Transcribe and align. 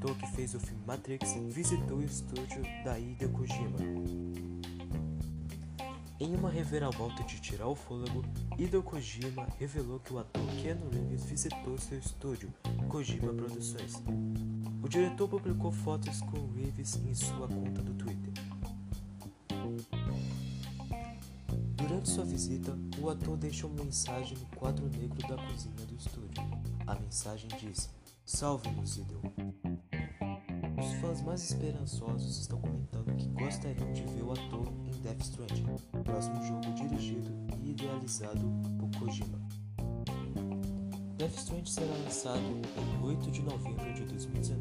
Ator 0.00 0.16
que 0.16 0.26
fez 0.28 0.54
o 0.54 0.60
filme 0.60 0.82
Matrix, 0.86 1.34
visitou 1.50 1.98
o 1.98 2.02
estúdio 2.02 2.62
da 2.82 2.98
Hideo 2.98 3.28
Kojima. 3.28 3.76
Em 6.18 6.34
uma 6.34 6.48
reviravolta 6.48 7.22
de 7.24 7.38
tirar 7.38 7.66
o 7.66 7.74
fôlego, 7.74 8.24
Hideo 8.58 8.82
Kojima 8.82 9.46
revelou 9.58 10.00
que 10.00 10.14
o 10.14 10.18
ator 10.18 10.46
Keanu 10.62 10.88
Reeves 10.88 11.24
visitou 11.24 11.76
seu 11.76 11.98
estúdio, 11.98 12.50
Kojima 12.88 13.34
Produções. 13.34 14.02
O 14.82 14.88
diretor 14.88 15.28
publicou 15.28 15.70
fotos 15.70 16.22
com 16.22 16.50
Reeves 16.52 16.96
em 16.96 17.12
sua 17.12 17.46
conta 17.46 17.82
do 17.82 17.92
Twitter. 17.92 18.32
Durante 21.74 22.08
sua 22.08 22.24
visita, 22.24 22.74
o 22.98 23.10
ator 23.10 23.36
deixou 23.36 23.68
uma 23.68 23.84
mensagem 23.84 24.38
no 24.38 24.46
quadro 24.56 24.88
negro 24.88 25.28
da 25.28 25.36
cozinha 25.36 25.86
do 25.86 25.94
estúdio. 25.94 26.42
A 26.86 26.94
mensagem 26.94 27.50
diz: 27.60 27.90
Salve-nos, 28.24 28.96
Idol. 28.96 29.20
Fãs 31.00 31.22
mais 31.22 31.42
esperançosos 31.42 32.40
estão 32.40 32.60
comentando 32.60 33.16
que 33.16 33.26
gostariam 33.28 33.90
de 33.92 34.02
ver 34.02 34.22
o 34.22 34.32
ator 34.32 34.68
em 34.84 35.00
Death 35.00 35.22
Stranding, 35.22 35.64
próximo 36.04 36.42
jogo 36.44 36.74
dirigido 36.74 37.32
e 37.62 37.70
idealizado 37.70 38.44
por 38.78 38.90
Kojima. 38.98 39.40
Death 41.16 41.36
Stranding 41.36 41.70
será 41.70 41.94
lançado 42.04 42.40
em 42.40 43.02
8 43.02 43.30
de 43.30 43.40
novembro 43.40 43.94
de 43.94 44.04
2019 44.04 44.59